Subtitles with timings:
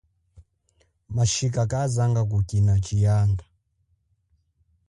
[1.15, 3.43] Matshika kazanga kukina tshiyanda.